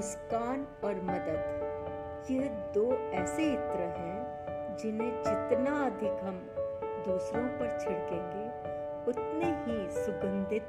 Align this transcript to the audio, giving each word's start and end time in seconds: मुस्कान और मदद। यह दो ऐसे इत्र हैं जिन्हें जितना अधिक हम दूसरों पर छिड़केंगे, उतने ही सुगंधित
मुस्कान 0.00 0.66
और 0.84 0.94
मदद। 1.04 2.28
यह 2.30 2.48
दो 2.74 2.92
ऐसे 2.92 3.52
इत्र 3.52 3.80
हैं 3.96 4.76
जिन्हें 4.76 5.10
जितना 5.10 5.86
अधिक 5.86 6.20
हम 6.22 6.36
दूसरों 7.06 7.42
पर 7.42 7.78
छिड़केंगे, 7.80 8.44
उतने 9.10 9.46
ही 9.46 9.90
सुगंधित 9.90 10.62